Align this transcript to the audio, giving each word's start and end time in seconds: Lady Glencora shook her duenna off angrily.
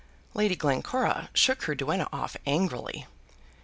Lady 0.33 0.55
Glencora 0.55 1.29
shook 1.35 1.65
her 1.65 1.75
duenna 1.75 2.07
off 2.11 2.35
angrily. 2.47 3.05